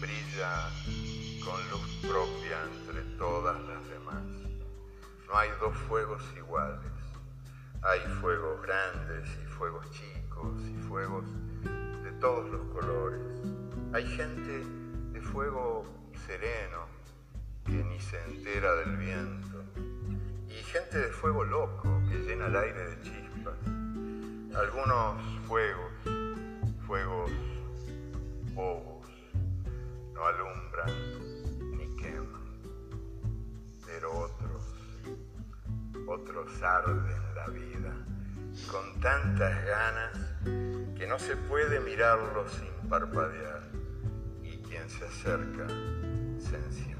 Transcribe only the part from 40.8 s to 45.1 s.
que no se puede mirarlo sin parpadear y quien se